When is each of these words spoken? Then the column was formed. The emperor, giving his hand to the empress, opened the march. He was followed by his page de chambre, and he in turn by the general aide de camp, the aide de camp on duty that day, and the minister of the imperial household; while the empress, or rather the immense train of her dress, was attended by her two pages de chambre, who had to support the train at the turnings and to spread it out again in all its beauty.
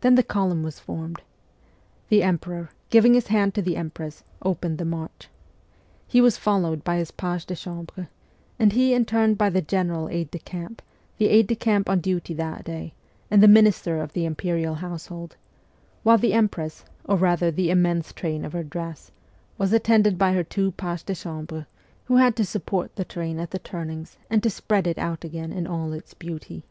Then 0.00 0.14
the 0.14 0.22
column 0.22 0.62
was 0.62 0.80
formed. 0.80 1.20
The 2.08 2.22
emperor, 2.22 2.70
giving 2.88 3.12
his 3.12 3.26
hand 3.26 3.52
to 3.52 3.60
the 3.60 3.76
empress, 3.76 4.24
opened 4.40 4.78
the 4.78 4.86
march. 4.86 5.28
He 6.08 6.22
was 6.22 6.38
followed 6.38 6.82
by 6.82 6.96
his 6.96 7.10
page 7.10 7.44
de 7.44 7.54
chambre, 7.54 8.08
and 8.58 8.72
he 8.72 8.94
in 8.94 9.04
turn 9.04 9.34
by 9.34 9.50
the 9.50 9.60
general 9.60 10.08
aide 10.08 10.30
de 10.30 10.38
camp, 10.38 10.80
the 11.18 11.28
aide 11.28 11.48
de 11.48 11.54
camp 11.54 11.90
on 11.90 12.00
duty 12.00 12.32
that 12.32 12.64
day, 12.64 12.94
and 13.30 13.42
the 13.42 13.46
minister 13.46 14.00
of 14.00 14.14
the 14.14 14.24
imperial 14.24 14.76
household; 14.76 15.36
while 16.02 16.16
the 16.16 16.32
empress, 16.32 16.86
or 17.04 17.18
rather 17.18 17.50
the 17.50 17.68
immense 17.68 18.10
train 18.14 18.46
of 18.46 18.54
her 18.54 18.64
dress, 18.64 19.10
was 19.58 19.70
attended 19.74 20.16
by 20.16 20.32
her 20.32 20.42
two 20.42 20.72
pages 20.78 21.02
de 21.02 21.14
chambre, 21.14 21.66
who 22.06 22.16
had 22.16 22.34
to 22.36 22.44
support 22.46 22.96
the 22.96 23.04
train 23.04 23.38
at 23.38 23.50
the 23.50 23.58
turnings 23.58 24.16
and 24.30 24.42
to 24.42 24.48
spread 24.48 24.86
it 24.86 24.96
out 24.96 25.24
again 25.24 25.52
in 25.52 25.66
all 25.66 25.92
its 25.92 26.14
beauty. 26.14 26.64